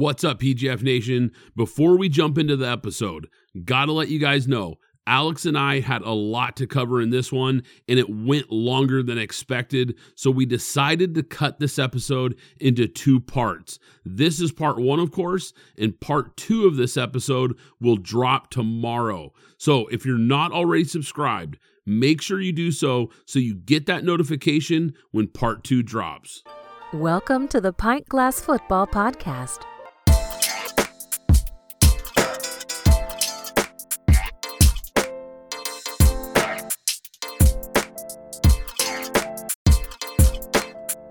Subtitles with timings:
[0.00, 1.30] What's up, PGF Nation?
[1.54, 3.28] Before we jump into the episode,
[3.66, 4.76] gotta let you guys know
[5.06, 9.02] Alex and I had a lot to cover in this one, and it went longer
[9.02, 9.98] than expected.
[10.14, 13.78] So we decided to cut this episode into two parts.
[14.02, 19.34] This is part one, of course, and part two of this episode will drop tomorrow.
[19.58, 24.04] So if you're not already subscribed, make sure you do so so you get that
[24.04, 26.42] notification when part two drops.
[26.94, 29.66] Welcome to the Pint Glass Football Podcast.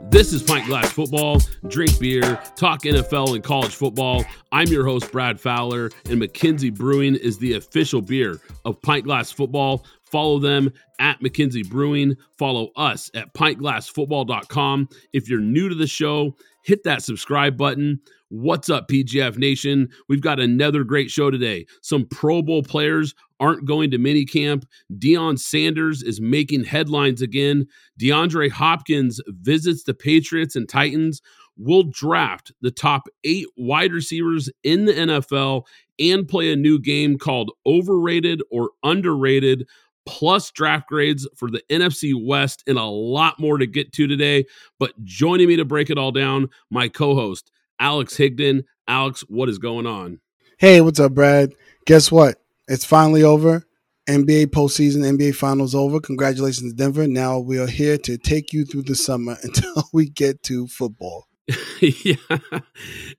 [0.10, 1.40] This is Pint Glass Football.
[1.68, 4.26] Drink beer, talk NFL and college football.
[4.52, 9.32] I'm your host, Brad Fowler, and McKenzie Brewing is the official beer of Pint Glass
[9.32, 9.86] Football.
[10.02, 12.18] Follow them at McKenzie Brewing.
[12.40, 14.90] Follow us at pintglassfootball.com.
[15.14, 16.36] If you're new to the show,
[16.70, 18.00] hit that subscribe button.
[18.30, 19.90] What's up, PGF Nation?
[20.08, 21.66] We've got another great show today.
[21.82, 24.66] Some Pro Bowl players aren't going to minicamp.
[24.96, 27.66] Deion Sanders is making headlines again.
[28.00, 31.24] DeAndre Hopkins visits the Patriots and Titans.
[31.58, 35.64] We'll draft the top eight wide receivers in the NFL
[35.98, 39.68] and play a new game called Overrated or Underrated,
[40.06, 44.46] plus draft grades for the NFC West, and a lot more to get to today.
[44.80, 48.64] But joining me to break it all down, my co host, Alex Higdon.
[48.88, 50.20] Alex, what is going on?
[50.58, 51.54] Hey, what's up, Brad?
[51.86, 52.42] Guess what?
[52.68, 53.64] It's finally over.
[54.10, 56.00] NBA postseason, NBA finals over.
[56.00, 57.08] Congratulations, Denver.
[57.08, 61.29] Now we are here to take you through the summer until we get to football.
[61.82, 62.16] yeah.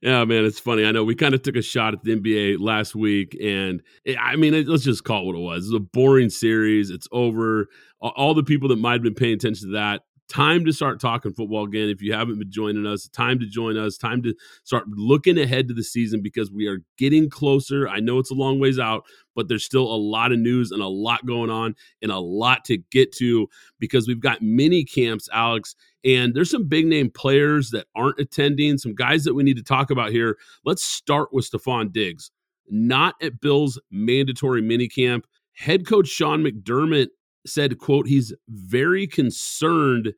[0.01, 0.85] yeah, man, it's funny.
[0.85, 4.17] I know we kind of took a shot at the NBA last week, and it,
[4.17, 5.65] I mean, it, let's just call it what it was.
[5.65, 6.89] It's a boring series.
[6.89, 7.67] It's over.
[7.99, 10.01] All the people that might have been paying attention to that
[10.31, 11.89] time to start talking football again.
[11.89, 15.67] If you haven't been joining us, time to join us, time to start looking ahead
[15.67, 17.87] to the season because we are getting closer.
[17.87, 19.03] I know it's a long ways out,
[19.35, 22.65] but there's still a lot of news and a lot going on and a lot
[22.65, 23.47] to get to
[23.79, 28.77] because we've got mini camps, Alex, and there's some big name players that aren't attending,
[28.77, 30.37] some guys that we need to talk about here.
[30.65, 32.31] Let's start with Stefon Diggs.
[32.69, 35.25] Not at Bill's mandatory mini camp.
[35.53, 37.07] Head coach Sean McDermott
[37.45, 40.13] said, quote, he's very concerned.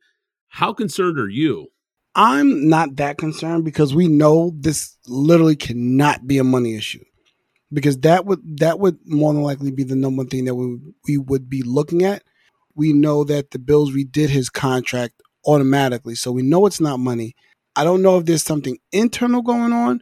[0.48, 1.68] How concerned are you?
[2.14, 7.04] I'm not that concerned because we know this literally cannot be a money issue.
[7.74, 10.78] Because that would that would more than likely be the number one thing that we
[11.08, 12.22] we would be looking at.
[12.76, 17.34] We know that the Bills redid his contract automatically, so we know it's not money.
[17.76, 20.00] I don't know if there's something internal going on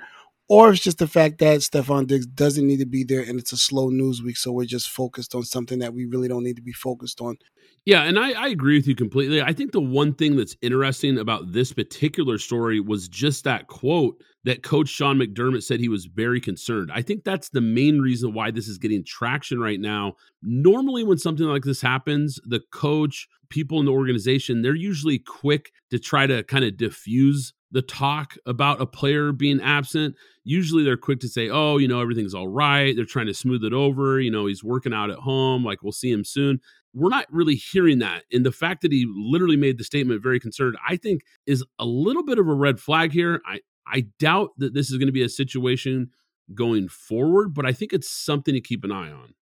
[0.48, 3.54] or it's just the fact that Stefon Diggs doesn't need to be there and it's
[3.54, 4.36] a slow news week.
[4.36, 7.38] So we're just focused on something that we really don't need to be focused on.
[7.84, 9.42] Yeah, and I, I, agree with you completely.
[9.42, 14.22] I think the one thing that's interesting about this particular story was just that quote
[14.44, 16.92] that Coach Sean McDermott said he was very concerned.
[16.94, 20.14] I think that's the main reason why this is getting traction right now.
[20.42, 25.72] Normally, when something like this happens, the coach, people in the organization, they're usually quick
[25.90, 30.96] to try to kind of diffuse the talk about a player being absent, usually they're
[30.96, 32.94] quick to say, oh, you know, everything's all right.
[32.94, 34.20] They're trying to smooth it over.
[34.20, 35.64] You know, he's working out at home.
[35.64, 36.60] Like, we'll see him soon.
[36.94, 38.24] We're not really hearing that.
[38.32, 41.86] And the fact that he literally made the statement very concerned, I think, is a
[41.86, 43.40] little bit of a red flag here.
[43.46, 46.10] I, I doubt that this is going to be a situation
[46.54, 49.34] going forward, but I think it's something to keep an eye on.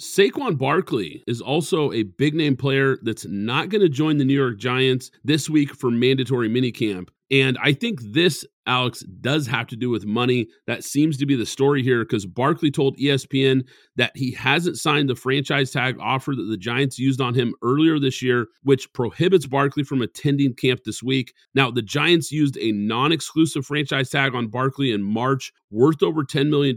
[0.00, 4.34] Saquon Barkley is also a big name player that's not going to join the New
[4.34, 7.10] York Giants this week for mandatory minicamp.
[7.34, 10.46] And I think this, Alex, does have to do with money.
[10.68, 15.08] That seems to be the story here because Barkley told ESPN that he hasn't signed
[15.08, 19.48] the franchise tag offer that the Giants used on him earlier this year, which prohibits
[19.48, 21.34] Barkley from attending camp this week.
[21.56, 26.22] Now, the Giants used a non exclusive franchise tag on Barkley in March worth over
[26.22, 26.76] $10 million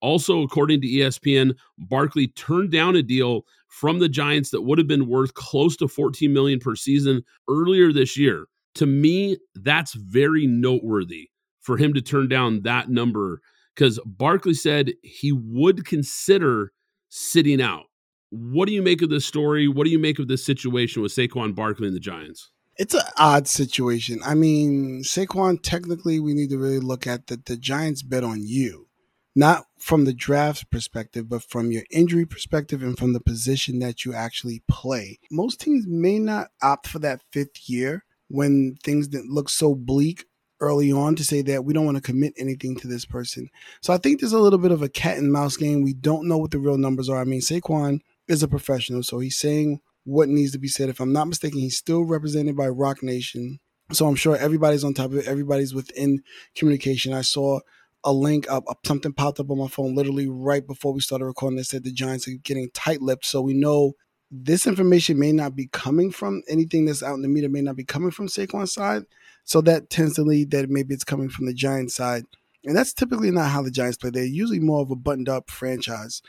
[0.00, 4.86] also, according to ESPN, Barkley turned down a deal from the Giants that would have
[4.86, 8.46] been worth close to 14 million per season earlier this year.
[8.76, 13.40] To me, that's very noteworthy for him to turn down that number
[13.74, 16.72] because Barkley said he would consider
[17.08, 17.84] sitting out.
[18.30, 19.66] What do you make of this story?
[19.66, 22.50] What do you make of this situation with Saquon Barkley and the Giants?
[22.76, 24.20] It's an odd situation.
[24.24, 28.40] I mean, Saquon, technically, we need to really look at that the Giants bet on
[28.42, 28.86] you
[29.34, 34.04] not from the draft perspective, but from your injury perspective and from the position that
[34.04, 35.18] you actually play.
[35.30, 40.24] Most teams may not opt for that fifth year when things didn't look so bleak
[40.60, 43.48] early on to say that we don't want to commit anything to this person.
[43.80, 45.82] So I think there's a little bit of a cat and mouse game.
[45.82, 47.20] We don't know what the real numbers are.
[47.20, 50.88] I mean, Saquon is a professional, so he's saying what needs to be said.
[50.88, 53.58] If I'm not mistaken, he's still represented by Roc Nation.
[53.92, 55.26] So I'm sure everybody's on top of it.
[55.26, 56.22] Everybody's within
[56.54, 57.12] communication.
[57.12, 57.60] I saw
[58.04, 61.56] a link up, something popped up on my phone literally right before we started recording
[61.56, 63.26] that said the Giants are getting tight lipped.
[63.26, 63.94] So we know
[64.30, 67.76] this information may not be coming from anything that's out in the media, may not
[67.76, 69.04] be coming from Saquon's side.
[69.44, 72.24] So that tends to lead that maybe it's coming from the Giants side.
[72.64, 74.10] And that's typically not how the Giants play.
[74.10, 76.20] They're usually more of a buttoned up franchise.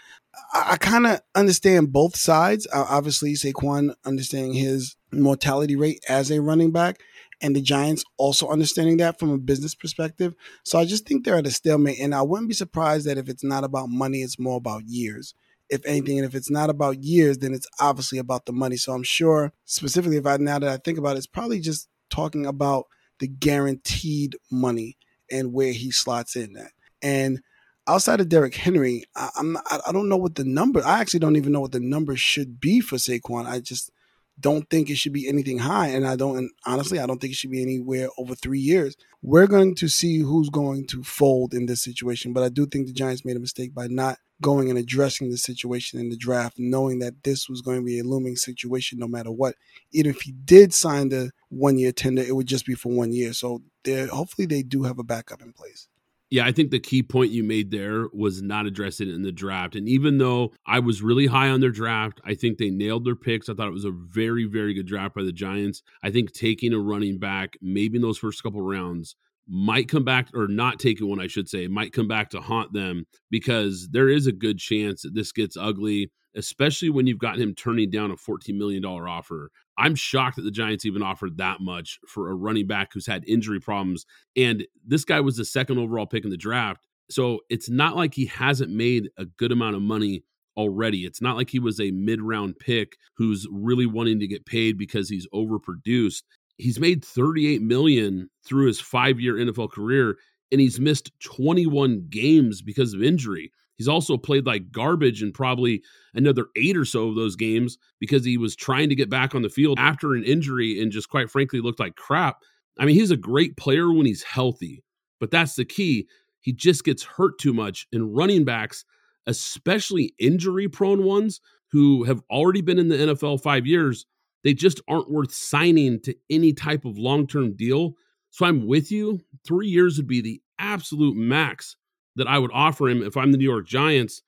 [0.53, 2.65] I, I kind of understand both sides.
[2.71, 7.01] Uh, obviously, Saquon understanding his mortality rate as a running back,
[7.41, 10.33] and the Giants also understanding that from a business perspective.
[10.63, 11.99] So I just think they're at a stalemate.
[11.99, 15.35] And I wouldn't be surprised that if it's not about money, it's more about years.
[15.71, 18.75] If anything, and if it's not about years, then it's obviously about the money.
[18.75, 21.87] So I'm sure, specifically, if I now that I think about it, it's probably just
[22.09, 22.85] talking about
[23.19, 24.97] the guaranteed money
[25.31, 26.71] and where he slots in at.
[27.01, 27.41] And
[27.87, 30.83] outside of Derrick Henry, I, I'm not, I don't know what the number.
[30.85, 33.45] I actually don't even know what the number should be for Saquon.
[33.45, 33.91] I just
[34.39, 36.37] don't think it should be anything high, and I don't.
[36.37, 38.95] And honestly, I don't think it should be anywhere over three years.
[39.21, 42.87] We're going to see who's going to fold in this situation, but I do think
[42.87, 46.55] the Giants made a mistake by not going and addressing the situation in the draft,
[46.57, 49.55] knowing that this was going to be a looming situation no matter what.
[49.91, 53.11] Even if he did sign the one year tender, it would just be for one
[53.11, 53.33] year.
[53.33, 55.87] So hopefully they do have a backup in place.
[56.31, 59.33] Yeah, I think the key point you made there was not addressing it in the
[59.33, 59.75] draft.
[59.75, 63.17] And even though I was really high on their draft, I think they nailed their
[63.17, 63.49] picks.
[63.49, 65.83] I thought it was a very, very good draft by the Giants.
[66.01, 69.17] I think taking a running back, maybe in those first couple rounds,
[69.47, 72.73] might come back or not taking one, I should say, might come back to haunt
[72.73, 77.39] them because there is a good chance that this gets ugly, especially when you've got
[77.39, 79.51] him turning down a $14 million offer.
[79.77, 83.27] I'm shocked that the Giants even offered that much for a running back who's had
[83.27, 84.05] injury problems.
[84.35, 86.87] And this guy was the second overall pick in the draft.
[87.09, 90.23] So it's not like he hasn't made a good amount of money
[90.55, 91.05] already.
[91.05, 94.77] It's not like he was a mid round pick who's really wanting to get paid
[94.77, 96.23] because he's overproduced.
[96.57, 100.17] He's made 38 million through his 5-year NFL career
[100.51, 103.51] and he's missed 21 games because of injury.
[103.77, 105.81] He's also played like garbage in probably
[106.13, 109.41] another eight or so of those games because he was trying to get back on
[109.41, 112.37] the field after an injury and just quite frankly looked like crap.
[112.77, 114.83] I mean, he's a great player when he's healthy,
[115.19, 116.07] but that's the key.
[116.41, 117.87] He just gets hurt too much.
[117.91, 118.85] And running backs,
[119.25, 124.05] especially injury prone ones who have already been in the NFL five years,
[124.43, 127.93] they just aren't worth signing to any type of long term deal.
[128.29, 129.19] So I'm with you.
[129.45, 131.75] Three years would be the absolute max
[132.15, 134.21] that I would offer him if I'm the New York Giants.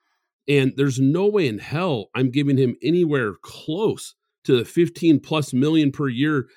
[0.47, 5.53] And there's no way in hell I'm giving him anywhere close to the 15 plus
[5.53, 6.47] million per year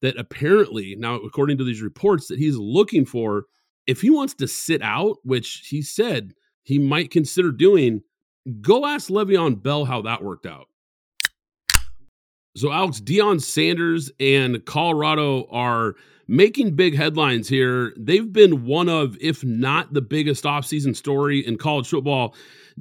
[0.00, 3.44] that apparently, now, according to these reports, that he's looking for.
[3.86, 8.02] If he wants to sit out, which he said he might consider doing,
[8.60, 10.68] go ask Le'Veon Bell how that worked out.
[12.54, 15.94] So, Alex, Deion Sanders and Colorado are
[16.28, 17.94] making big headlines here.
[17.98, 22.34] They've been one of, if not the biggest offseason story in college football.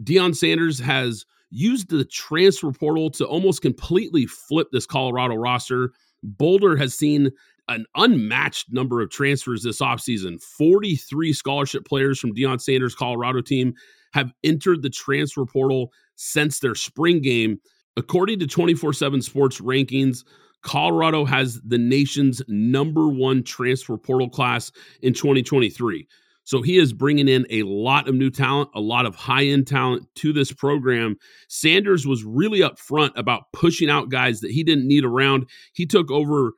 [0.03, 5.91] Deion Sanders has used the transfer portal to almost completely flip this Colorado roster.
[6.23, 7.31] Boulder has seen
[7.67, 10.41] an unmatched number of transfers this offseason.
[10.41, 13.73] 43 scholarship players from Deion Sanders' Colorado team
[14.13, 17.59] have entered the transfer portal since their spring game.
[17.97, 20.23] According to 24 7 Sports rankings,
[20.61, 24.71] Colorado has the nation's number one transfer portal class
[25.01, 26.07] in 2023.
[26.43, 29.67] So he is bringing in a lot of new talent, a lot of high end
[29.67, 31.15] talent to this program.
[31.47, 35.47] Sanders was really upfront about pushing out guys that he didn't need around.
[35.73, 36.53] He took over,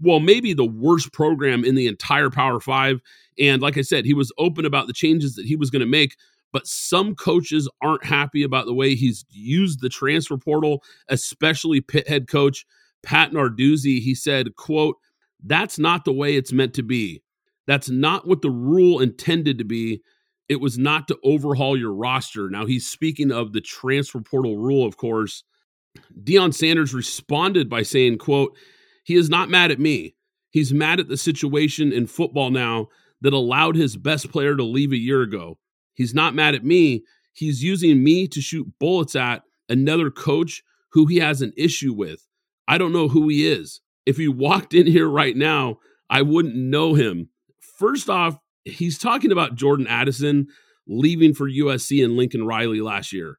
[0.00, 3.00] well, maybe the worst program in the entire Power Five.
[3.38, 5.86] And like I said, he was open about the changes that he was going to
[5.86, 6.16] make.
[6.56, 12.08] But some coaches aren't happy about the way he's used the transfer portal, especially Pitt
[12.08, 12.64] head coach
[13.02, 14.96] Pat Narduzzi, he said, quote,
[15.44, 17.22] that's not the way it's meant to be.
[17.66, 20.00] That's not what the rule intended to be.
[20.48, 22.48] It was not to overhaul your roster.
[22.48, 25.44] Now he's speaking of the transfer portal rule, of course.
[26.18, 28.56] Deion Sanders responded by saying, quote,
[29.04, 30.14] he is not mad at me.
[30.48, 32.88] He's mad at the situation in football now
[33.20, 35.58] that allowed his best player to leave a year ago.
[35.96, 37.02] He's not mad at me.
[37.32, 40.62] He's using me to shoot bullets at another coach
[40.92, 42.26] who he has an issue with.
[42.68, 43.80] I don't know who he is.
[44.04, 47.30] If he walked in here right now, I wouldn't know him.
[47.78, 50.46] First off, he's talking about Jordan Addison
[50.86, 53.38] leaving for USC and Lincoln Riley last year.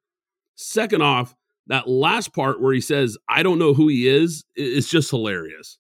[0.56, 1.36] Second off,
[1.68, 5.78] that last part where he says, I don't know who he is, is just hilarious.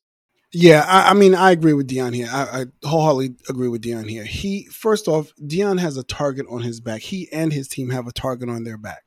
[0.53, 2.29] Yeah, I, I, mean, I agree with Deion here.
[2.31, 4.23] I, I, wholeheartedly agree with Deion here.
[4.23, 7.01] He first off, Deion has a target on his back.
[7.01, 9.03] He and his team have a target on their back.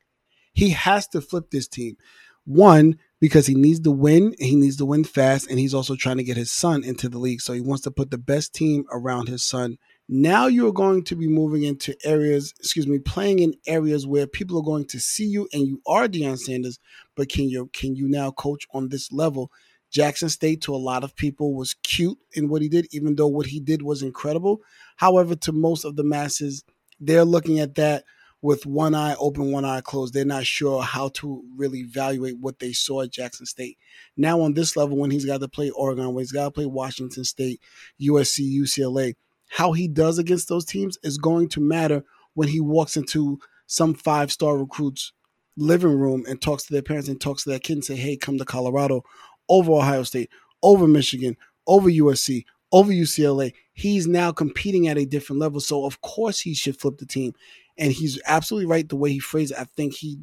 [0.52, 1.96] He has to flip this team.
[2.44, 4.34] One, because he needs to win.
[4.38, 7.18] He needs to win fast, and he's also trying to get his son into the
[7.18, 7.40] league.
[7.40, 9.78] So he wants to put the best team around his son.
[10.08, 14.58] Now you're going to be moving into areas, excuse me, playing in areas where people
[14.58, 16.80] are going to see you, and you are Deion Sanders.
[17.14, 19.50] But can you can you now coach on this level?
[19.90, 23.26] Jackson State to a lot of people was cute in what he did, even though
[23.26, 24.60] what he did was incredible.
[24.96, 26.64] However, to most of the masses,
[27.00, 28.04] they're looking at that
[28.42, 30.14] with one eye open, one eye closed.
[30.14, 33.76] They're not sure how to really evaluate what they saw at Jackson State.
[34.16, 36.66] Now, on this level, when he's got to play Oregon, when he's got to play
[36.66, 37.60] Washington State,
[38.00, 39.14] USC, UCLA,
[39.50, 42.04] how he does against those teams is going to matter
[42.34, 45.12] when he walks into some five star recruits'
[45.56, 48.16] living room and talks to their parents and talks to their kids and say, hey,
[48.16, 49.02] come to Colorado
[49.50, 50.30] over Ohio State,
[50.62, 53.52] over Michigan, over USC, over UCLA.
[53.74, 55.60] He's now competing at a different level.
[55.60, 57.34] So, of course, he should flip the team.
[57.76, 59.58] And he's absolutely right the way he phrased it.
[59.58, 60.20] I think he,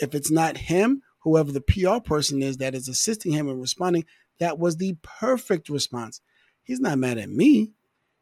[0.00, 4.04] if it's not him, whoever the PR person is that is assisting him and responding,
[4.40, 6.20] that was the perfect response.
[6.62, 7.72] He's not mad at me.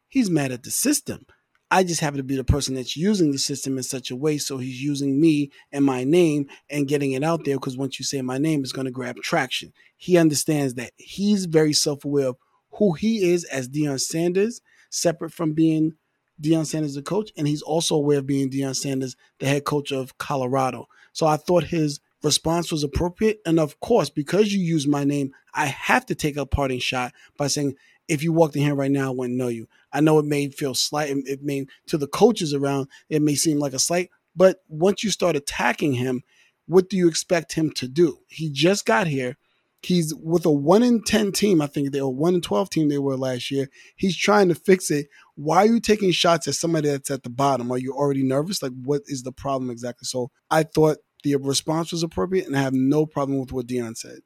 [0.07, 1.25] He's mad at the system.
[1.73, 4.37] I just happen to be the person that's using the system in such a way.
[4.37, 8.03] So he's using me and my name and getting it out there because once you
[8.03, 9.71] say my name, it's going to grab traction.
[9.95, 12.37] He understands that he's very self aware of
[12.71, 15.93] who he is as Deion Sanders, separate from being
[16.41, 19.93] Deion Sanders the coach, and he's also aware of being Deion Sanders the head coach
[19.93, 20.87] of Colorado.
[21.13, 23.39] So I thought his response was appropriate.
[23.45, 27.13] And of course, because you use my name, I have to take a parting shot
[27.37, 27.75] by saying,
[28.07, 29.67] if you walked in here right now, I wouldn't know you.
[29.93, 33.59] I know it may feel slight, it may to the coaches around, it may seem
[33.59, 36.23] like a slight, but once you start attacking him,
[36.67, 38.19] what do you expect him to do?
[38.27, 39.37] He just got here.
[39.83, 41.59] He's with a one in ten team.
[41.61, 43.67] I think they were one in twelve team they were last year.
[43.95, 45.07] He's trying to fix it.
[45.35, 47.71] Why are you taking shots at somebody that's at the bottom?
[47.71, 48.61] Are you already nervous?
[48.61, 50.05] Like, what is the problem exactly?
[50.05, 53.97] So I thought the response was appropriate, and I have no problem with what Deion
[53.97, 54.19] said.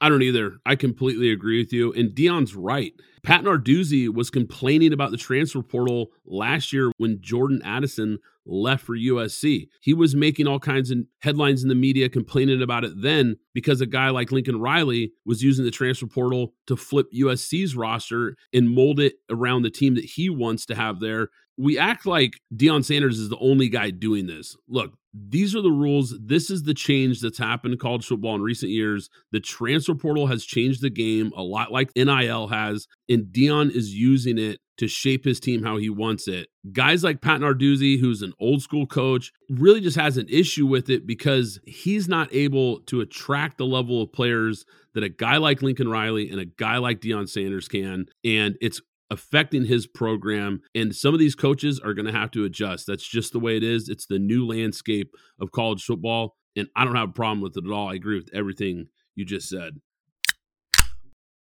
[0.00, 0.58] I don't either.
[0.64, 1.92] I completely agree with you.
[1.92, 2.92] And Deion's right.
[3.22, 8.96] Pat Narduzzi was complaining about the transfer portal last year when Jordan Addison left for
[8.96, 9.68] USC.
[9.80, 13.82] He was making all kinds of headlines in the media complaining about it then because
[13.82, 18.74] a guy like Lincoln Riley was using the transfer portal to flip USC's roster and
[18.74, 21.28] mold it around the team that he wants to have there.
[21.60, 24.56] We act like Deion Sanders is the only guy doing this.
[24.66, 26.16] Look, these are the rules.
[26.18, 29.10] This is the change that's happened in college football in recent years.
[29.32, 33.94] The transfer portal has changed the game a lot like NIL has, and Deion is
[33.94, 36.48] using it to shape his team how he wants it.
[36.72, 40.88] Guys like Pat Narduzzi, who's an old school coach, really just has an issue with
[40.88, 44.64] it because he's not able to attract the level of players
[44.94, 48.06] that a guy like Lincoln Riley and a guy like Deion Sanders can.
[48.24, 50.62] And it's affecting his program.
[50.74, 52.86] And some of these coaches are going to have to adjust.
[52.86, 53.88] That's just the way it is.
[53.88, 56.36] It's the new landscape of college football.
[56.56, 57.88] And I don't have a problem with it at all.
[57.88, 59.80] I agree with everything you just said.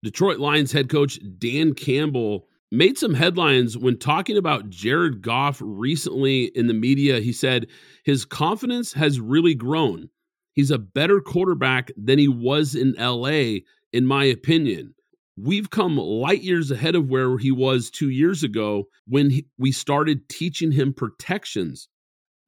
[0.03, 6.45] Detroit Lions head coach Dan Campbell made some headlines when talking about Jared Goff recently
[6.55, 7.19] in the media.
[7.19, 7.67] He said
[8.03, 10.09] his confidence has really grown.
[10.53, 13.59] He's a better quarterback than he was in LA,
[13.91, 14.94] in my opinion
[15.37, 19.71] we've come light years ahead of where he was two years ago when he, we
[19.71, 21.87] started teaching him protections.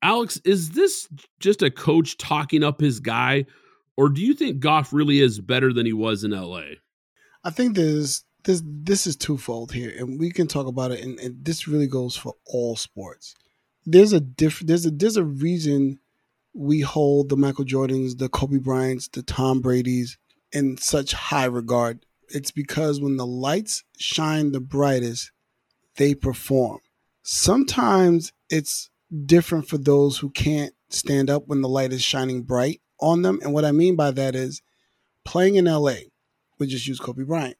[0.01, 1.07] Alex, is this
[1.39, 3.45] just a coach talking up his guy,
[3.95, 6.61] or do you think Goff really is better than he was in LA?
[7.43, 11.19] I think there's this this is twofold here, and we can talk about it, and,
[11.19, 13.33] and this really goes for all sports.
[13.85, 15.99] There's a different there's a there's a reason
[16.53, 20.17] we hold the Michael Jordans, the Kobe Bryants, the Tom Brady's
[20.51, 25.31] in such high regard it's because when the lights shine the brightest,
[25.97, 26.79] they perform.
[27.23, 28.89] Sometimes it's
[29.25, 33.39] different for those who can't stand up when the light is shining bright on them.
[33.41, 34.61] And what I mean by that is
[35.25, 35.95] playing in LA,
[36.59, 37.57] we just use Kobe Bryant.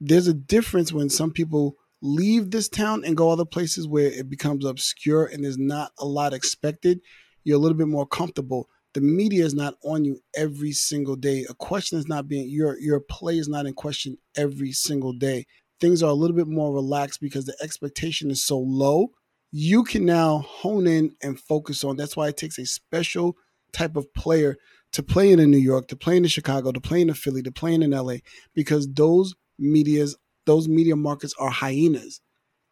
[0.00, 4.28] There's a difference when some people leave this town and go other places where it
[4.28, 7.00] becomes obscure and there's not a lot expected.
[7.44, 11.44] You're a little bit more comfortable the media is not on you every single day.
[11.50, 15.44] A question is not being your your play is not in question every single day.
[15.82, 19.08] Things are a little bit more relaxed because the expectation is so low.
[19.52, 21.96] You can now hone in and focus on.
[21.96, 23.36] That's why it takes a special
[23.70, 24.56] type of player
[24.92, 27.74] to play in New York, to play in Chicago, to play in Philly, to play
[27.74, 28.14] in LA,
[28.54, 32.22] because those medias, those media markets are hyenas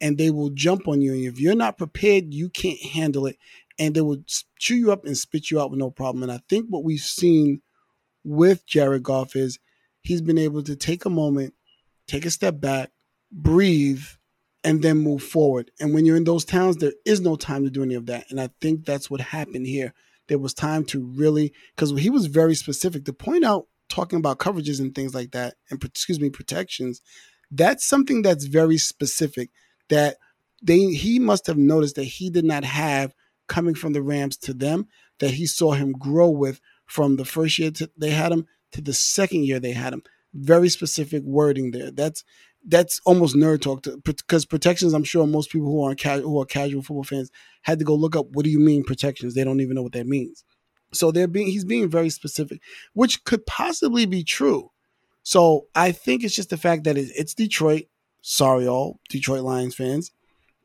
[0.00, 1.12] and they will jump on you.
[1.12, 3.36] And if you're not prepared, you can't handle it
[3.78, 4.28] and they would
[4.58, 6.22] chew you up and spit you out with no problem.
[6.22, 7.62] And I think what we've seen
[8.22, 9.58] with Jared Goff is
[10.00, 11.54] he's been able to take a moment,
[12.06, 12.90] take a step back,
[13.32, 14.04] breathe,
[14.62, 15.70] and then move forward.
[15.80, 18.26] And when you're in those towns, there is no time to do any of that.
[18.30, 19.92] And I think that's what happened here.
[20.28, 24.38] There was time to really, because he was very specific to point out talking about
[24.38, 27.02] coverages and things like that, and excuse me, protections,
[27.50, 29.50] that's something that's very specific
[29.90, 30.16] that
[30.62, 33.14] they he must have noticed that he did not have
[33.48, 34.88] coming from the Rams to them
[35.20, 38.80] that he saw him grow with from the first year to, they had him to
[38.80, 40.02] the second year they had him.
[40.32, 41.90] Very specific wording there.
[41.90, 42.24] That's
[42.66, 44.94] that's almost nerd talk because protections.
[44.94, 47.30] I'm sure most people who are who are casual football fans
[47.62, 49.34] had to go look up what do you mean protections.
[49.34, 50.44] They don't even know what that means.
[50.92, 52.60] So they're being he's being very specific,
[52.94, 54.70] which could possibly be true.
[55.22, 57.84] So I think it's just the fact that it's Detroit.
[58.22, 60.10] Sorry, all Detroit Lions fans,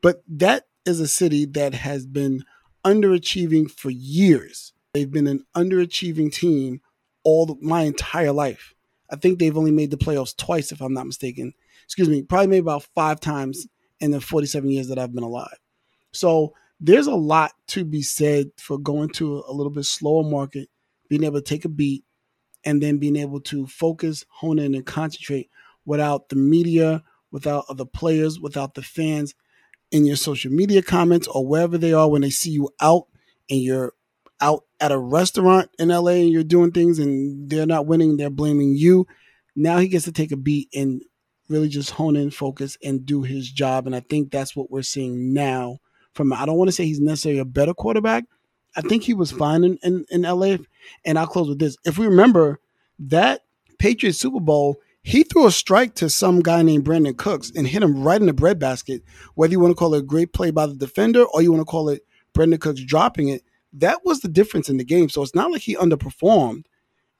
[0.00, 2.44] but that is a city that has been
[2.84, 4.72] underachieving for years.
[4.94, 6.80] They've been an underachieving team
[7.22, 8.74] all the, my entire life.
[9.10, 11.52] I think they've only made the playoffs twice, if I'm not mistaken.
[11.84, 13.66] Excuse me, probably made about five times
[13.98, 15.58] in the 47 years that I've been alive.
[16.12, 20.68] So there's a lot to be said for going to a little bit slower market,
[21.08, 22.04] being able to take a beat,
[22.64, 25.50] and then being able to focus, hone in, and concentrate
[25.84, 29.34] without the media, without other players, without the fans
[29.90, 33.06] in your social media comments or wherever they are when they see you out
[33.48, 33.92] and you're
[34.40, 38.30] out at a restaurant in LA and you're doing things and they're not winning, they're
[38.30, 39.06] blaming you.
[39.56, 41.02] Now he gets to take a beat and
[41.48, 43.86] really just hone in, focus, and do his job.
[43.86, 45.78] And I think that's what we're seeing now
[46.14, 48.24] from I don't want to say he's necessarily a better quarterback.
[48.76, 50.58] I think he was fine in, in, in LA.
[51.04, 51.76] And I'll close with this.
[51.84, 52.60] If we remember
[53.00, 53.42] that
[53.78, 57.82] Patriots Super Bowl, he threw a strike to some guy named Brandin Cooks and hit
[57.82, 59.02] him right in the breadbasket.
[59.34, 61.62] Whether you want to call it a great play by the defender or you want
[61.62, 62.02] to call it
[62.34, 63.42] Brandin Cooks dropping it,
[63.72, 65.08] that was the difference in the game.
[65.08, 66.64] So it's not like he underperformed.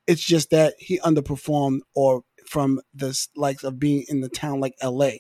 [0.07, 4.75] It's just that he underperformed or from the likes of being in the town like
[4.83, 5.11] LA,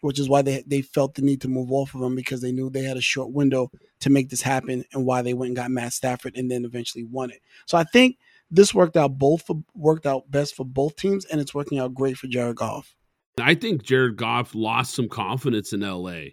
[0.00, 2.52] which is why they they felt the need to move off of him because they
[2.52, 3.70] knew they had a short window
[4.00, 7.04] to make this happen and why they went and got Matt Stafford and then eventually
[7.04, 7.42] won it.
[7.66, 8.16] So I think
[8.50, 11.94] this worked out both for, worked out best for both teams and it's working out
[11.94, 12.94] great for Jared Goff.
[13.40, 16.30] I think Jared Goff lost some confidence in LA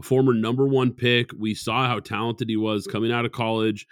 [0.00, 1.30] a former number one pick.
[1.38, 3.86] We saw how talented he was coming out of college,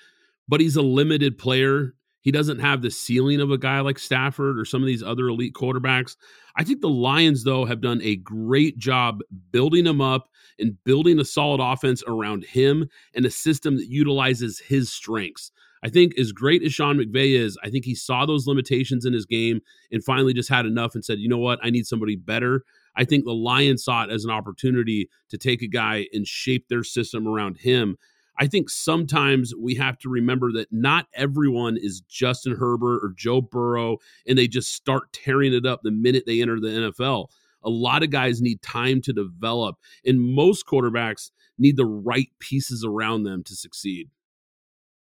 [0.48, 1.94] but he's a limited player.
[2.20, 5.28] He doesn't have the ceiling of a guy like Stafford or some of these other
[5.28, 6.16] elite quarterbacks.
[6.56, 9.20] I think the Lions, though, have done a great job
[9.52, 14.58] building him up and building a solid offense around him and a system that utilizes
[14.58, 15.52] his strengths.
[15.82, 19.12] I think as great as Sean McVay is, I think he saw those limitations in
[19.12, 19.60] his game
[19.92, 22.64] and finally just had enough and said, you know what, I need somebody better.
[22.96, 26.68] I think the Lions saw it as an opportunity to take a guy and shape
[26.68, 27.96] their system around him.
[28.40, 33.40] I think sometimes we have to remember that not everyone is Justin Herbert or Joe
[33.40, 37.28] Burrow, and they just start tearing it up the minute they enter the NFL.
[37.64, 42.84] A lot of guys need time to develop, and most quarterbacks need the right pieces
[42.84, 44.08] around them to succeed.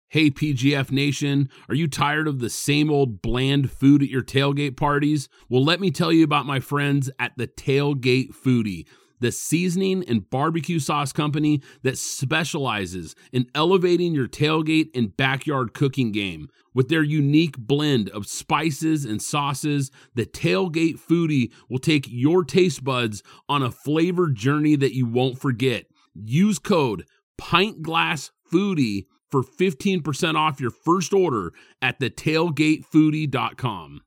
[0.09, 4.77] Hey, PGF Nation, are you tired of the same old bland food at your tailgate
[4.77, 5.29] parties?
[5.49, 8.87] Well, let me tell you about my friends at the Tailgate Foodie,
[9.19, 16.13] the seasoning and barbecue sauce company that specializes in elevating your tailgate and backyard cooking
[16.13, 16.51] game.
[16.73, 22.85] With their unique blend of spices and sauces, the Tailgate Foodie will take your taste
[22.85, 25.87] buds on a flavor journey that you won't forget.
[26.15, 27.07] Use code
[27.41, 34.01] PINTGlassFoodie for 15% off your first order at thetailgatefoodie.com.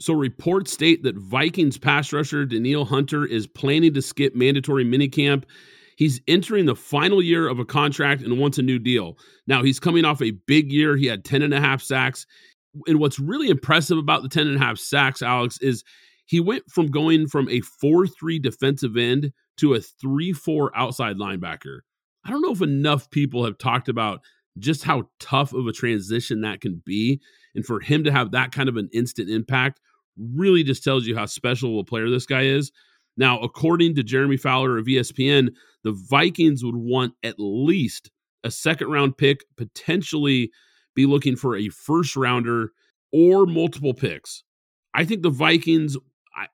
[0.00, 5.44] So reports state that Vikings pass rusher Danielle Hunter is planning to skip mandatory minicamp.
[5.96, 9.16] He's entering the final year of a contract and wants a new deal.
[9.46, 10.96] Now he's coming off a big year.
[10.96, 12.26] He had 10 and a half sacks.
[12.88, 15.84] And what's really impressive about the 10 and a half sacks, Alex, is
[16.26, 21.82] he went from going from a 4-3 defensive end to a 3-4 outside linebacker.
[22.24, 24.20] I don't know if enough people have talked about
[24.58, 27.20] just how tough of a transition that can be.
[27.54, 29.80] And for him to have that kind of an instant impact
[30.16, 32.70] really just tells you how special a player this guy is.
[33.16, 35.50] Now, according to Jeremy Fowler of ESPN,
[35.82, 38.10] the Vikings would want at least
[38.42, 40.50] a second round pick, potentially
[40.94, 42.72] be looking for a first rounder
[43.12, 44.42] or multiple picks.
[44.94, 45.96] I think the Vikings,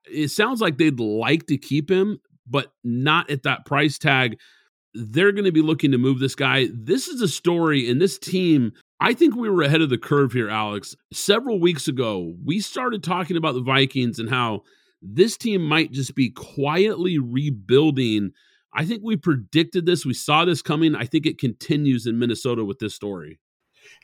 [0.07, 4.39] it sounds like they'd like to keep him, but not at that price tag
[4.95, 6.69] they're going to be looking to move this guy.
[6.73, 10.33] This is a story, and this team, I think we were ahead of the curve
[10.33, 10.97] here, Alex.
[11.13, 14.63] Several weeks ago, we started talking about the Vikings and how
[15.03, 18.33] this team might just be quietly rebuilding.
[18.75, 20.05] I think we predicted this.
[20.05, 20.95] We saw this coming.
[20.95, 23.41] I think it continues in Minnesota with this story.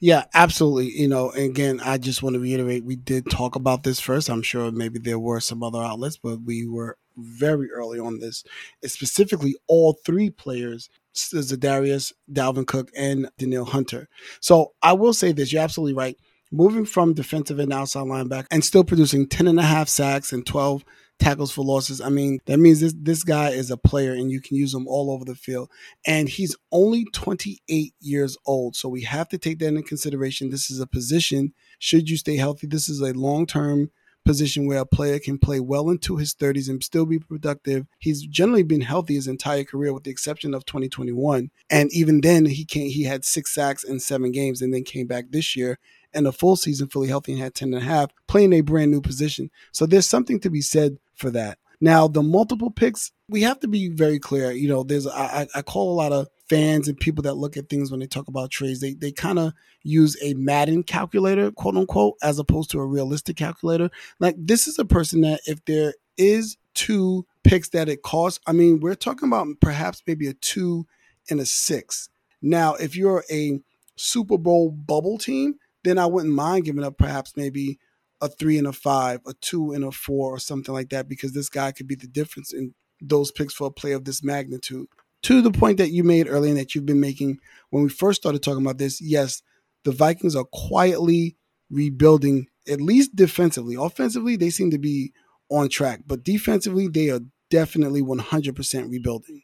[0.01, 0.90] Yeah, absolutely.
[0.90, 4.29] You know, again, I just want to reiterate we did talk about this first.
[4.29, 8.44] I'm sure maybe there were some other outlets, but we were very early on this.
[8.83, 14.09] It's specifically all three players, Za'Darius, Dalvin Cook, and Danielle Hunter.
[14.40, 16.16] So I will say this, you're absolutely right.
[16.52, 20.46] moving from defensive and outside linebacker and still producing 10 and a half sacks and
[20.46, 20.85] 12
[21.18, 22.00] tackles for losses.
[22.00, 24.87] I mean, that means this this guy is a player and you can use him
[24.87, 25.70] all over the field.
[26.07, 28.76] And he's only 28 years old.
[28.76, 30.50] So we have to take that into consideration.
[30.50, 33.90] This is a position, should you stay healthy, this is a long-term
[34.26, 37.86] position where a player can play well into his 30s and still be productive.
[37.98, 41.50] He's generally been healthy his entire career, with the exception of 2021.
[41.70, 45.06] And even then, he came, he had six sacks in seven games, and then came
[45.06, 45.78] back this year
[46.12, 48.90] and a full season fully healthy and had 10 and a half, playing a brand
[48.90, 49.50] new position.
[49.72, 51.58] So there's something to be said for that.
[51.80, 54.50] Now, the multiple picks, we have to be very clear.
[54.50, 57.68] You know, there's I, I call a lot of fans and people that look at
[57.68, 61.76] things when they talk about trades, they they kind of use a Madden calculator, quote
[61.76, 63.90] unquote, as opposed to a realistic calculator.
[64.18, 68.52] Like this is a person that if there is two picks that it costs, I
[68.52, 70.87] mean, we're talking about perhaps maybe a two
[71.30, 72.09] and a six.
[72.42, 73.61] Now, if you're a
[73.96, 77.78] Super Bowl bubble team, then I wouldn't mind giving up perhaps maybe
[78.20, 81.32] a three and a five, a two and a four, or something like that, because
[81.32, 84.88] this guy could be the difference in those picks for a play of this magnitude.
[85.26, 88.22] To the point that you made earlier and that you've been making when we first
[88.22, 89.42] started talking about this, yes,
[89.82, 91.36] the Vikings are quietly
[91.68, 93.74] rebuilding, at least defensively.
[93.74, 95.12] Offensively, they seem to be
[95.50, 97.18] on track, but defensively, they are
[97.50, 99.42] definitely 100% rebuilding.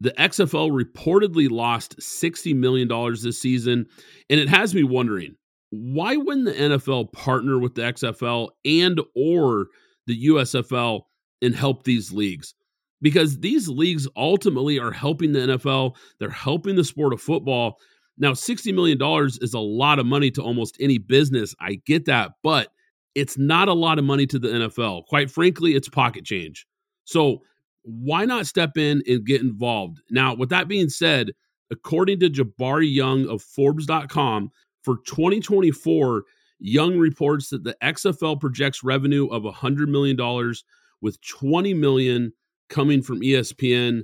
[0.00, 2.86] The XFL reportedly lost $60 million
[3.20, 3.86] this season,
[4.30, 5.34] and it has me wondering
[5.70, 9.66] why wouldn't the NFL partner with the XFL and or
[10.06, 11.00] the USFL
[11.42, 12.54] and help these leagues?
[13.04, 17.76] Because these leagues ultimately are helping the NFL, they're helping the sport of football.
[18.16, 18.98] Now, $60 million
[19.42, 21.54] is a lot of money to almost any business.
[21.60, 22.68] I get that, but
[23.14, 25.04] it's not a lot of money to the NFL.
[25.04, 26.66] Quite frankly, it's pocket change.
[27.04, 27.42] So,
[27.82, 30.00] why not step in and get involved?
[30.10, 31.32] Now, with that being said,
[31.70, 34.50] according to Jabari Young of Forbes.com,
[34.82, 36.24] for 2024,
[36.58, 40.16] Young reports that the XFL projects revenue of $100 million
[41.02, 42.32] with 20 million
[42.68, 44.02] coming from ESPN.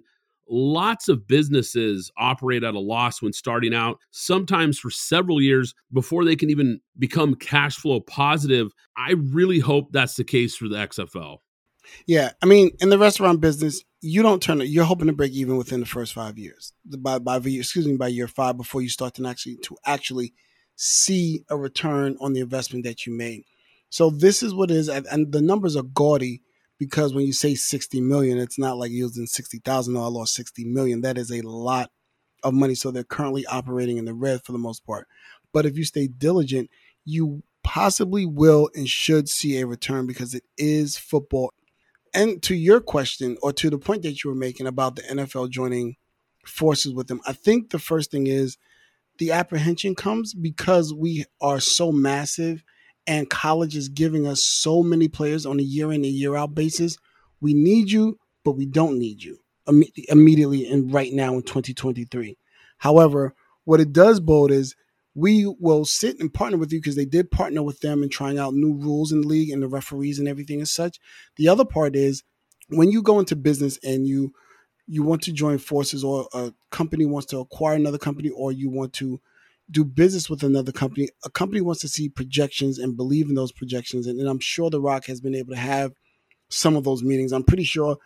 [0.48, 6.24] Lots of businesses operate at a loss when starting out, sometimes for several years before
[6.24, 8.72] they can even become cash flow positive.
[8.96, 11.38] I really hope that's the case for the XFL.
[12.06, 14.68] Yeah, I mean, in the restaurant business, you don't turn it.
[14.68, 16.72] You're hoping to break even within the first five years.
[16.84, 20.34] By by excuse me, by year five, before you start to actually to actually
[20.76, 23.44] see a return on the investment that you made.
[23.90, 26.42] So this is what is, and the numbers are gaudy
[26.80, 29.92] because when you say 60 million, it's not like using 60,000.
[29.92, 31.02] No, I lost 60 million.
[31.02, 31.90] That is a lot
[32.42, 32.74] of money.
[32.74, 35.06] So they're currently operating in the red for the most part.
[35.52, 36.70] But if you stay diligent,
[37.04, 41.52] you possibly will and should see a return because it is football.
[42.14, 45.50] And to your question, or to the point that you were making about the NFL
[45.50, 45.96] joining
[46.46, 48.56] forces with them, I think the first thing is
[49.18, 52.64] the apprehension comes because we are so massive
[53.10, 56.54] and college is giving us so many players on a year in and year out
[56.54, 56.96] basis.
[57.40, 59.38] We need you, but we don't need you
[60.08, 62.38] immediately and right now in 2023.
[62.78, 64.76] However, what it does bode is
[65.16, 68.38] we will sit and partner with you because they did partner with them in trying
[68.38, 71.00] out new rules in the league and the referees and everything as such.
[71.34, 72.22] The other part is
[72.68, 74.32] when you go into business and you
[74.86, 78.70] you want to join forces or a company wants to acquire another company or you
[78.70, 79.20] want to
[79.70, 83.52] do business with another company, a company wants to see projections and believe in those
[83.52, 84.06] projections.
[84.06, 85.92] And, and I'm sure The Rock has been able to have
[86.48, 87.32] some of those meetings.
[87.32, 87.96] I'm pretty sure,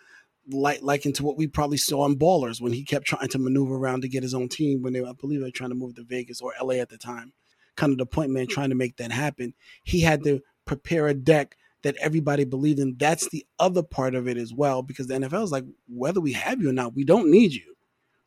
[0.51, 3.77] like like into what we probably saw in Ballers when he kept trying to maneuver
[3.77, 5.95] around to get his own team when they, I believe, they were trying to move
[5.97, 7.33] to Vegas or LA at the time.
[7.77, 9.55] Kind of the point man trying to make that happen.
[9.83, 12.97] He had to prepare a deck that everybody believed in.
[12.99, 16.33] That's the other part of it as well, because the NFL is like, whether we
[16.33, 17.75] have you or not, we don't need you.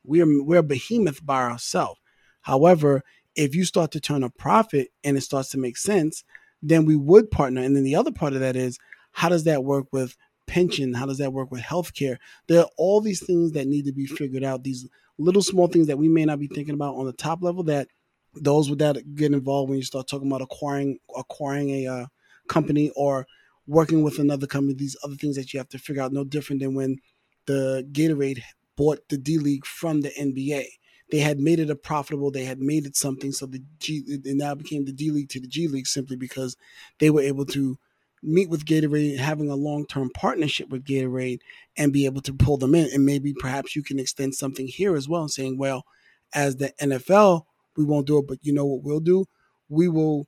[0.03, 1.99] We're we're a behemoth by ourselves.
[2.41, 3.03] However,
[3.37, 6.23] if you start to turn a profit and it starts to make sense,
[6.61, 7.61] then we would partner.
[7.61, 8.79] And then the other part of that is
[9.13, 10.93] how does that work with pension?
[10.93, 12.17] How does that work with healthcare?
[12.47, 14.63] There are all these things that need to be figured out.
[14.63, 17.63] These little small things that we may not be thinking about on the top level
[17.63, 17.87] that
[18.33, 22.05] those with that get involved when you start talking about acquiring acquiring a uh,
[22.47, 23.25] company or
[23.65, 26.61] working with another company, these other things that you have to figure out, no different
[26.61, 26.97] than when
[27.45, 28.41] the Gatorade
[28.75, 30.65] bought the D League from the NBA.
[31.09, 34.35] They had made it a profitable, they had made it something, so the G it
[34.35, 36.57] now became the D League to the G League simply because
[36.99, 37.77] they were able to
[38.21, 41.39] meet with Gatorade, having a long term partnership with Gatorade,
[41.77, 42.89] and be able to pull them in.
[42.93, 45.85] And maybe perhaps you can extend something here as well, saying, well,
[46.33, 47.43] as the NFL,
[47.75, 49.25] we won't do it, but you know what we'll do?
[49.69, 50.27] We will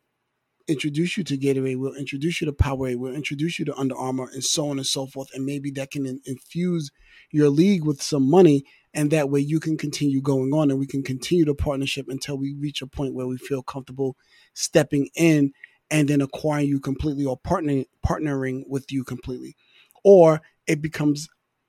[0.67, 4.29] introduce you to Gatorade, we'll introduce you to Powerade, we'll introduce you to Under Armour,
[4.31, 5.29] and so on and so forth.
[5.33, 6.91] And maybe that can infuse
[7.31, 10.87] your league with some money and that way you can continue going on and we
[10.87, 14.17] can continue the partnership until we reach a point where we feel comfortable
[14.53, 15.51] stepping in
[15.91, 19.55] and then acquiring you completely or partnering partnering with you completely.
[20.03, 21.27] Or it becomes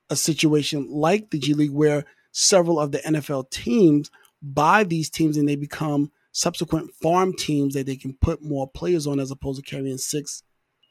[0.09, 4.11] a situation like the G League where several of the NFL teams
[4.42, 9.06] buy these teams and they become subsequent farm teams that they can put more players
[9.06, 10.42] on as opposed to carrying six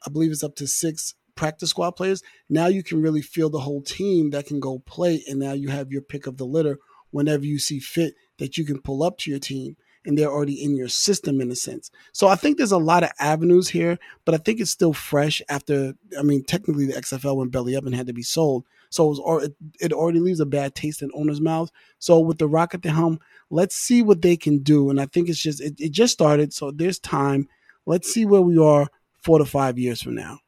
[0.06, 2.22] I believe it's up to six practice squad players.
[2.50, 5.70] Now you can really feel the whole team that can go play, and now you
[5.70, 6.78] have your pick of the litter
[7.12, 10.62] whenever you see fit that you can pull up to your team, and they're already
[10.62, 11.90] in your system in a sense.
[12.12, 15.40] So I think there's a lot of avenues here, but I think it's still fresh
[15.48, 15.94] after.
[16.18, 19.18] I mean, technically the XFL went belly up and had to be sold, so it
[19.22, 19.50] was
[19.80, 21.72] it already leaves a bad taste in owners' mouths.
[22.00, 25.06] So with the Rock at the helm, let's see what they can do, and I
[25.06, 27.48] think it's just it, it just started, so there's time.
[27.86, 28.88] Let's see where we are
[29.22, 30.40] four to five years from now.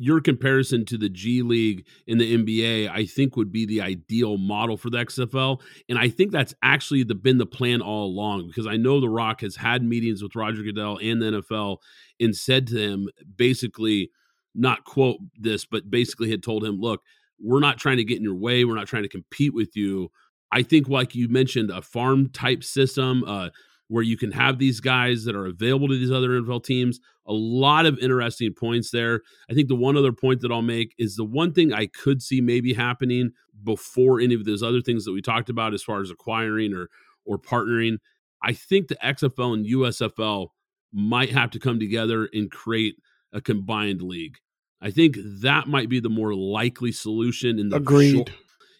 [0.00, 4.38] Your comparison to the G League in the NBA, I think, would be the ideal
[4.38, 8.46] model for the XFL, and I think that's actually the, been the plan all along.
[8.46, 11.78] Because I know The Rock has had meetings with Roger Goodell and the NFL,
[12.20, 14.10] and said to him basically,
[14.54, 17.02] not quote this, but basically had told him, "Look,
[17.40, 18.64] we're not trying to get in your way.
[18.64, 20.10] We're not trying to compete with you."
[20.50, 23.50] I think, like you mentioned, a farm type system, uh,
[23.88, 27.00] where you can have these guys that are available to these other NFL teams.
[27.26, 29.22] A lot of interesting points there.
[29.50, 32.22] I think the one other point that I'll make is the one thing I could
[32.22, 33.32] see maybe happening
[33.64, 36.88] before any of those other things that we talked about as far as acquiring or
[37.24, 37.98] or partnering.
[38.42, 40.48] I think the XFL and USFL
[40.92, 42.96] might have to come together and create
[43.32, 44.36] a combined league.
[44.80, 48.14] I think that might be the more likely solution in the agreed.
[48.14, 48.30] Short,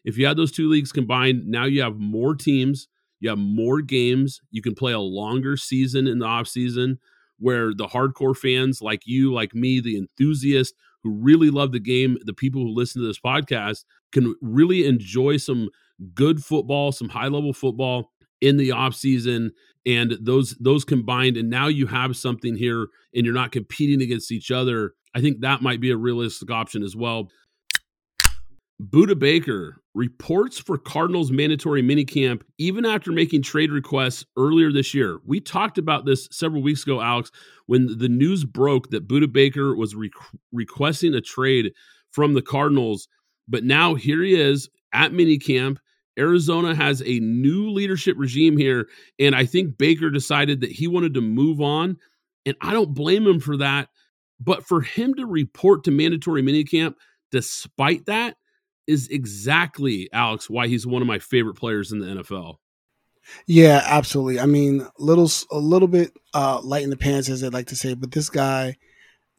[0.05, 2.89] if you have those two leagues combined, now you have more teams
[3.21, 4.41] you have more games.
[4.51, 6.99] You can play a longer season in the off season
[7.39, 12.19] where the hardcore fans like you, like me, the enthusiasts who really love the game,
[12.25, 15.69] the people who listen to this podcast can really enjoy some
[16.15, 19.51] good football, some high level football in the off season
[19.85, 24.31] and those those combined and now you have something here and you're not competing against
[24.31, 24.93] each other.
[25.15, 27.31] I think that might be a realistic option as well.
[28.81, 35.19] Budda Baker reports for Cardinals mandatory minicamp even after making trade requests earlier this year.
[35.27, 37.33] We talked about this several weeks ago, Alex,
[37.67, 40.13] when the news broke that Budda Baker was re-
[40.53, 41.73] requesting a trade
[42.13, 43.09] from the Cardinals.
[43.49, 45.79] But now here he is at minicamp.
[46.17, 48.89] Arizona has a new leadership regime here.
[49.19, 51.97] And I think Baker decided that he wanted to move on.
[52.47, 53.89] And I don't blame him for that.
[54.41, 56.95] But for him to report to mandatory minicamp,
[57.33, 58.37] despite that,
[58.89, 62.57] is exactly Alex why he's one of my favorite players in the NFL.
[63.47, 64.41] Yeah, absolutely.
[64.41, 67.77] I mean, little a little bit uh, light in the pants, as they like to
[67.77, 68.77] say, but this guy,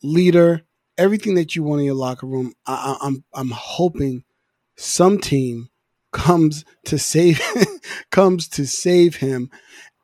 [0.04, 0.62] leader,
[0.98, 2.54] everything that you want in your locker room.
[2.68, 4.24] I, I'm I'm hoping
[4.78, 5.70] some team
[6.12, 7.42] comes to save
[8.12, 9.50] comes to save him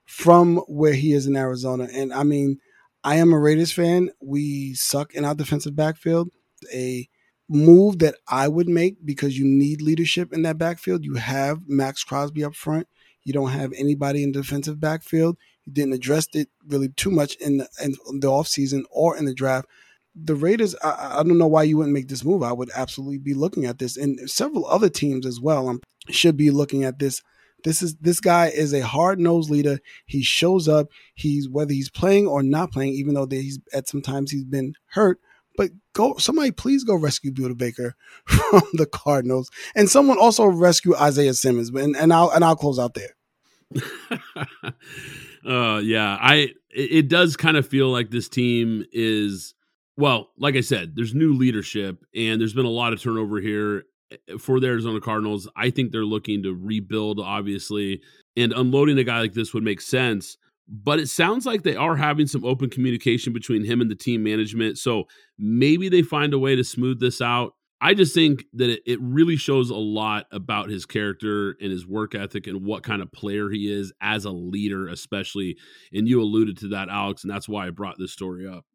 [0.06, 1.88] from where he is in Arizona.
[1.94, 2.58] And I mean,
[3.04, 4.10] I am a Raiders fan.
[4.20, 6.30] We suck in our defensive backfield.
[6.74, 7.08] A
[7.48, 11.06] move that I would make because you need leadership in that backfield.
[11.06, 12.88] You have Maxx Crosby up front.
[13.24, 15.38] You don't have anybody in the defensive backfield.
[15.66, 19.34] You didn't address it really too much in the, in the offseason or in the
[19.34, 19.68] draft.
[20.16, 22.42] The Raiders, I, I, don't know why you wouldn't make this move.
[22.42, 26.38] I would absolutely be looking at this, and several other teams as well um, should
[26.38, 27.22] be looking at this.
[27.66, 29.80] This is this guy is a hard nosed leader.
[30.06, 30.88] He shows up.
[31.16, 35.20] He's whether he's playing or not playing, even though he's at sometimes he's been hurt
[35.58, 40.96] but go, somebody please go rescue Budda Baker from the Cardinals, and someone also rescue
[40.96, 41.70] Isaiah Simmons.
[41.70, 43.16] And, and I'll and I'll close out there.
[45.46, 49.54] uh, yeah, I it does kind of feel like this team is
[49.98, 53.86] well, like I said, there's new leadership, and there's been a lot of turnover here
[54.12, 55.50] eh, for the Arizona Cardinals.
[55.56, 58.02] I think they're looking to rebuild, obviously,
[58.36, 61.96] and unloading a guy like this would make sense but it sounds like they are
[61.96, 64.78] having some open communication between him and the team management.
[64.78, 65.06] So
[65.38, 67.54] maybe they find a way to smooth this out.
[67.82, 71.86] I just think that it, it, really shows a lot about his character and his
[71.86, 75.58] work ethic and what kind of player he is as a leader, especially.
[75.94, 78.66] And you alluded to that, Alex, and that's why I brought this story up.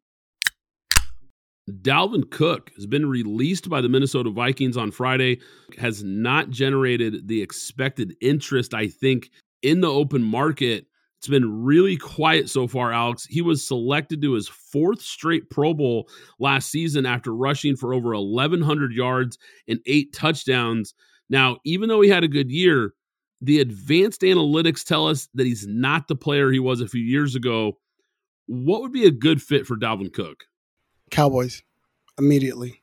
[1.69, 5.39] Dalvin Cook has been released by the Minnesota Vikings on Friday,
[5.77, 9.29] has not generated the expected interest, I think,
[9.61, 10.85] in the open market
[11.21, 13.27] it's been really quiet so far, Alex.
[13.29, 18.15] He was selected to his fourth straight Pro Bowl last season after rushing for over
[18.15, 20.95] 1,100 yards and eight touchdowns.
[21.29, 22.95] Now, even though he had a good year,
[23.39, 27.35] the advanced analytics tell us that he's not the player he was a few years
[27.35, 27.77] ago.
[28.47, 30.45] What would be a good fit for Dalvin Cook?
[31.11, 31.61] Cowboys,
[32.17, 32.81] immediately.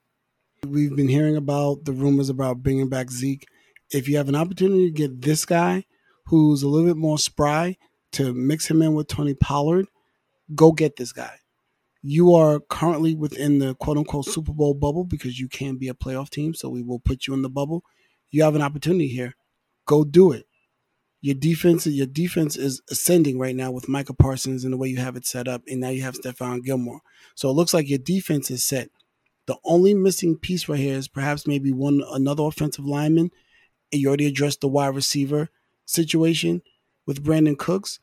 [0.64, 3.48] We've been hearing about the rumors about bringing back Zeke,
[3.90, 5.86] If you have an opportunity to get this guy
[6.26, 7.76] who's a little bit more spry
[8.12, 9.86] to mix him in with Tony Pollard,
[10.54, 11.38] go get this guy.
[12.02, 15.94] You are currently within the quote unquote Super Bowl bubble because you can be a
[15.94, 17.82] playoff team, so we will put you in the bubble.
[18.30, 19.34] You have an opportunity here.
[19.86, 20.46] Go do it.
[21.20, 24.98] Your defense, your defense is ascending right now with Micah Parsons and the way you
[24.98, 27.00] have it set up, and now you have Stephon Gilmore.
[27.34, 28.90] So it looks like your defense is set.
[29.46, 33.30] The only missing piece right here is perhaps maybe one another offensive lineman.
[33.90, 35.48] And you already addressed the wide receiver
[35.86, 36.62] situation
[37.08, 37.98] with Brandin Cooks.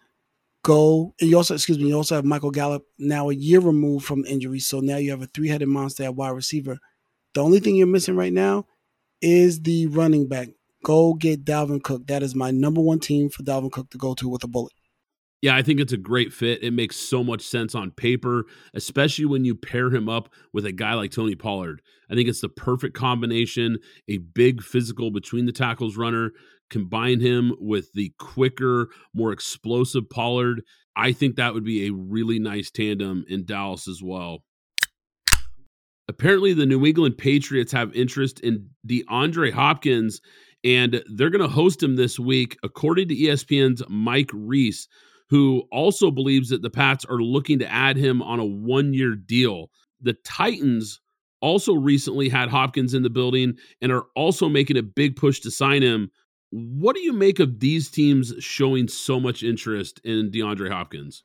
[0.63, 4.03] Go and you also excuse me, you also have Michael Gallup now a year removed
[4.03, 4.59] from injury.
[4.59, 6.79] So now you have a three-headed monster at wide receiver.
[7.35, 8.65] The only thing you're missing right now
[9.21, 10.49] is the running back.
[10.83, 12.07] Go get Dalvin Cook.
[12.07, 14.73] That is my number one team for Dalvin Cook to go to with a bullet.
[15.41, 16.63] Yeah, I think it's a great fit.
[16.63, 20.71] It makes so much sense on paper, especially when you pair him up with a
[20.71, 21.83] guy like Tony Pollard.
[22.09, 23.77] I think it's the perfect combination.
[24.07, 26.31] A big physical between the tackles runner,
[26.69, 30.61] combine him with the quicker, more explosive Pollard.
[30.95, 34.43] I think that would be a really nice tandem in Dallas as well.
[36.07, 40.21] Apparently, the New England Patriots have interest in DeAndre Hopkins,
[40.63, 44.87] and they're going to host him this week, according to ESPN's Mike Reiss,
[45.29, 49.15] who also believes that the Pats are looking to add him on a one year
[49.15, 49.71] deal.
[50.01, 51.01] The Titans
[51.41, 55.51] also recently had Hopkins in the building and are also making a big push to
[55.51, 56.09] sign him.
[56.57, 61.23] What do you make of these teams showing so much interest in DeAndre Hopkins?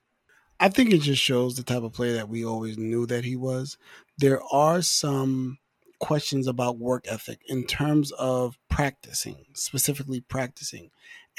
[0.58, 3.36] I think it just shows the type of player that we always knew that he
[3.36, 3.78] was.
[4.18, 5.58] There are some
[6.00, 10.90] questions about work ethic in terms of practicing, specifically practicing.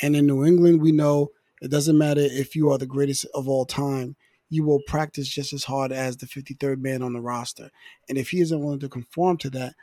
[0.01, 3.49] And in New England, we know it doesn't matter if you are the greatest of
[3.49, 4.15] all time.
[4.49, 7.71] You will practice just as hard as the 53rd man on the roster.
[8.07, 9.75] And if he isn't willing to conform to that,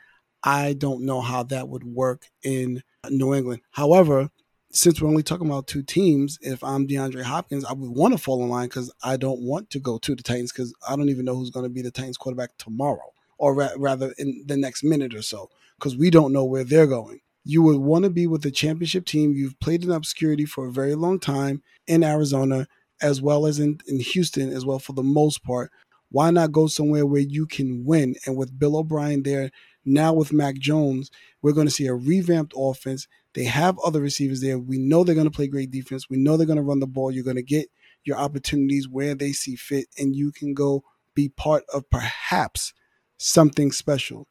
[0.43, 3.61] I don't know how that would work in New England.
[3.71, 4.29] However,
[4.71, 8.17] since we're only talking about two teams, if I'm DeAndre Hopkins, I would want to
[8.17, 11.09] fall in line because I don't want to go to the Titans because I don't
[11.09, 14.57] even know who's going to be the Titans quarterback tomorrow or ra- rather in the
[14.57, 18.09] next minute or so because we don't know where they're going you would want to
[18.09, 19.33] be with the championship team.
[19.33, 22.67] You've played in obscurity for a very long time in Arizona,
[23.01, 25.71] as well as in, in Houston, as well, for the most part.
[26.11, 28.15] Why not go somewhere where you can win?
[28.25, 29.51] And with Bill O'Brien there,
[29.85, 31.09] now with Mac Jones,
[31.41, 33.07] we're going to see a revamped offense.
[33.33, 34.57] They have other receivers there.
[34.59, 36.09] We know they're going to play great defense.
[36.09, 37.11] We know they're going to run the ball.
[37.11, 37.69] You're going to get
[38.03, 42.73] your opportunities where they see fit, and you can go be part of perhaps
[43.17, 44.27] something special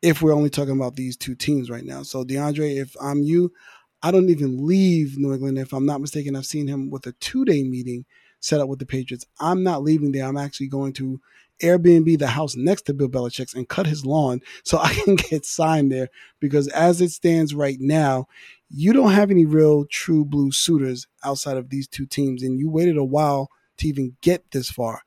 [0.00, 2.02] if we're only talking about these two teams right now.
[2.02, 3.52] So DeAndre, if I'm you,
[4.02, 5.58] I don't even leave New England.
[5.58, 8.04] If I'm not mistaken, I've seen him with a two day meeting
[8.40, 9.24] set up with the Patriots.
[9.38, 10.26] I'm not leaving there.
[10.26, 11.20] I'm actually going to
[11.62, 15.44] Airbnb the house next to Bill Belichick's and cut his lawn so I can get
[15.44, 16.08] signed there.
[16.40, 18.26] Because as it stands right now,
[18.68, 22.70] you don't have any real true blue suitors outside of these two teams, and you
[22.70, 23.48] waited a while
[23.78, 25.02] to even get this far.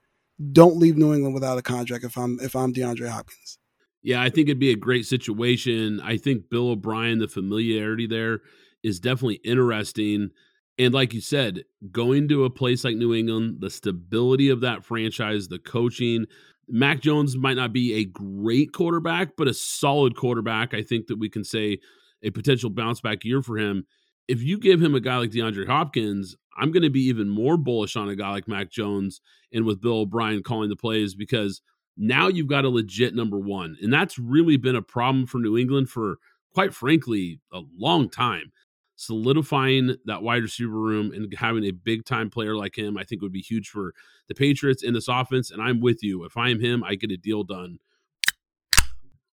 [0.52, 3.58] Don't leave New England without a contract if I'm if I'm DeAndre Hopkins.
[4.04, 6.00] Yeah, I think it'd be a great situation.
[6.00, 8.42] I think Bill O'Brien, the familiarity there
[8.84, 10.30] is definitely interesting.
[10.78, 14.84] And like you said, going to a place like New England, the stability of that
[14.84, 16.26] franchise, the coaching,
[16.68, 20.74] Mac Jones might not be a great quarterback, but a solid quarterback.
[20.74, 21.80] I think that we can say
[22.24, 23.86] a potential bounce back year for him.
[24.28, 27.58] If you give him a guy like DeAndre Hopkins, I'm going to be even more
[27.58, 29.22] bullish on a guy like Mac Jones
[29.54, 31.62] and with Bill O'Brien calling the plays because–
[31.98, 33.78] now you've got a legit number one.
[33.82, 36.18] And that's really been a problem for New England for,
[36.54, 38.52] quite frankly, a long time.
[38.96, 43.22] Solidifying that wide receiver room and having a big time player like him, I think
[43.22, 43.94] would be huge for
[44.28, 45.52] the Patriots in this offense.
[45.52, 46.24] And I'm with you.
[46.24, 47.80] If I'm him, I get a deal done.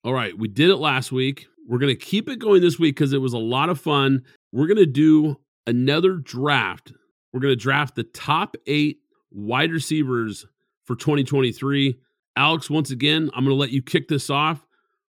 [0.04, 1.46] All right, we did it last week.
[1.66, 4.22] We're going to keep it going this week because it was a lot of fun.
[4.52, 6.92] We're going to do another draft.
[7.32, 8.98] We're going to draft the top eight
[9.32, 10.46] wide receivers
[10.84, 11.98] for 2023.
[12.36, 14.64] Alex, once again, I'm going to let you kick this off.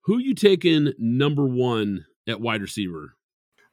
[0.05, 3.15] Who you taking number one at wide receiver?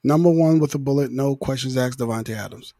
[0.05, 2.75] Number one with a bullet, no questions asked, Davante Adams.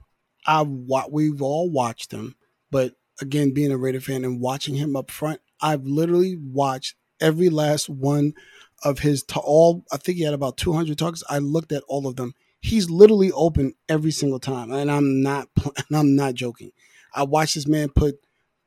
[0.47, 2.35] I we've all watched him,
[2.71, 7.49] but again, being a Raider fan and watching him up front, I've literally watched every
[7.49, 8.35] last one
[8.83, 9.85] of his t- all.
[9.93, 11.23] I think he had about 200 targets.
[11.31, 12.35] I looked at all of them.
[12.61, 15.49] He's literally open every single time, and I'm not.
[15.77, 16.73] And I'm not joking.
[17.15, 18.17] I watched this man put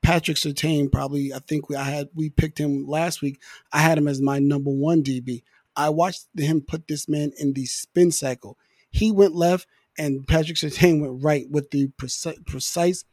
[0.05, 3.41] Patrick Surtain, probably I think we I had we picked him last week.
[3.73, 5.41] I had him as my number one DB.
[5.75, 8.57] I watched him put this man in the spin cycle.
[8.89, 9.67] He went left,
[9.97, 13.03] and Patrick Surtain went right with the precise, precise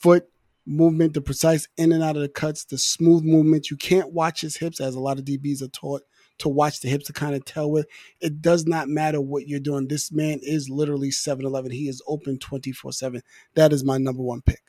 [0.00, 0.28] foot
[0.64, 3.70] movement, the precise in and out of the cuts, the smooth movement.
[3.70, 6.02] You can't watch his hips, as a lot of DBs are taught
[6.38, 7.86] to watch the hips to kind of tell with.
[8.20, 9.88] It does not matter what you're doing.
[9.88, 11.70] This man is literally 7 Eleven.
[11.70, 13.22] He is open 24 7.
[13.54, 14.62] That is my number one pick.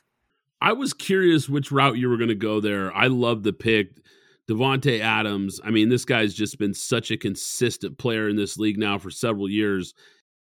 [0.60, 2.94] I was curious which route you were going to go there.
[2.96, 3.98] I love the pick.
[4.48, 5.60] Davante Adams.
[5.64, 9.10] I mean, this guy's just been such a consistent player in this league now for
[9.10, 9.94] several years.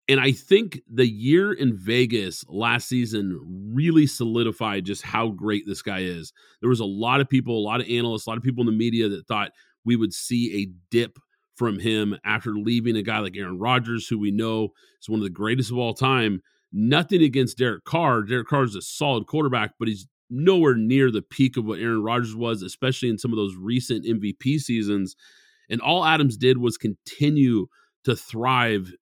[0.08, 3.38] And I think the year in Vegas last season
[3.72, 6.32] really solidified just how great this guy is.
[6.60, 8.66] There was a lot of people, a lot of analysts, a lot of people in
[8.66, 9.52] the media that thought
[9.84, 11.18] we would see a dip
[11.54, 14.70] from him after leaving a guy like Aaron Rodgers, who we know
[15.00, 16.40] is one of the greatest of all time.
[16.72, 18.22] Nothing against Derek Carr.
[18.22, 22.02] Derek Carr is a solid quarterback, but he's nowhere near the peak of what Aaron
[22.02, 25.16] Rodgers was, especially in some of those recent MVP seasons.
[25.68, 27.66] And all Adams did was continue
[28.04, 28.92] to thrive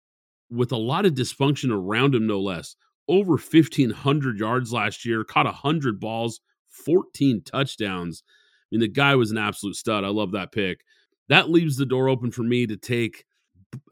[0.51, 2.75] with a lot of dysfunction around him, no less.
[3.07, 6.41] Over 1,500 yards last year, caught 100 balls,
[6.85, 8.23] 14 touchdowns.
[8.27, 10.05] I mean, the guy was an absolute stud.
[10.05, 10.81] I love that pick.
[11.29, 13.25] That leaves the door open for me to take.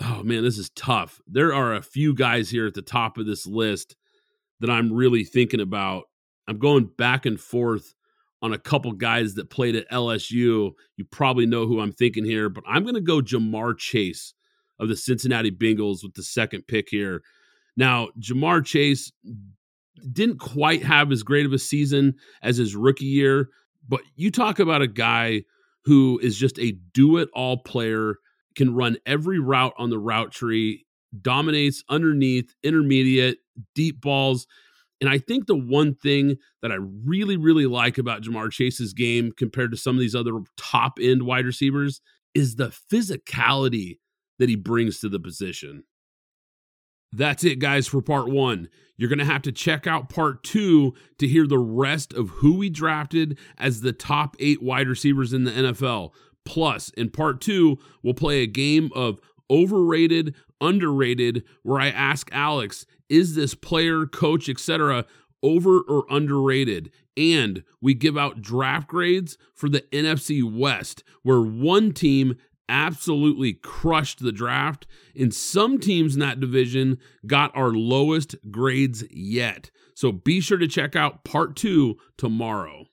[0.02, 1.20] Oh, man, this is tough.
[1.26, 3.96] There are a few guys here at the top of this list
[4.60, 6.04] that I'm really thinking about.
[6.48, 7.94] I'm going back and forth
[8.42, 10.72] on a couple guys that played at LSU.
[10.96, 14.34] You probably know who I'm thinking here, but I'm going to go Ja'Marr Chase
[14.78, 17.22] of the Cincinnati Bengals with the second pick here.
[17.76, 19.10] Now, Ja'Marr Chase
[20.12, 23.48] didn't quite have as great of a season as his rookie year,
[23.88, 25.42] but you talk about a guy
[25.84, 28.16] who is just a do it all player,
[28.56, 30.84] can run every route on the route tree,
[31.22, 33.38] dominates underneath, intermediate,
[33.74, 34.46] deep balls.
[35.00, 39.30] And I think the one thing that I really, really like about Ja'Marr Chase's game
[39.30, 42.00] compared to some of these other top end wide receivers
[42.34, 43.98] is the physicality
[44.38, 45.84] that he brings to the position.
[47.12, 48.68] That's it, guys, for part one.
[48.96, 52.56] You're going to have to check out part two to hear the rest of who
[52.56, 56.12] we drafted as the top eight wide receivers in the NFL.
[56.44, 59.20] Plus, in part two, we'll play a game of
[59.50, 65.04] overrated, underrated, where I ask Alex, is this player, coach, etc.,
[65.42, 66.90] over or underrated?
[67.16, 72.36] And we give out draft grades for the NFC West, where one team
[72.68, 74.86] absolutely crushed the draft,
[75.18, 79.70] and some teams in that division got our lowest grades yet.
[79.94, 82.86] So be sure to check out part two tomorrow.